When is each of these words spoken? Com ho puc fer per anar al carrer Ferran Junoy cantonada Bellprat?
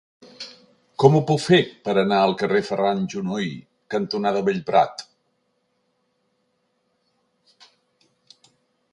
Com 1.01 1.15
ho 1.17 1.19
puc 1.31 1.41
fer 1.41 1.57
per 1.89 1.93
anar 2.03 2.21
al 2.27 2.31
carrer 2.39 2.61
Ferran 2.69 3.03
Junoy 3.13 3.51
cantonada 3.95 4.41
Bellprat? 4.47 5.05